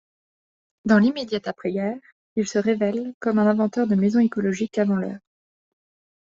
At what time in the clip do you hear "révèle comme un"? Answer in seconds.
2.57-3.45